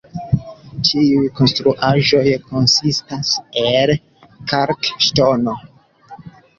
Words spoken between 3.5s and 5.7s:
el kalkŝtono.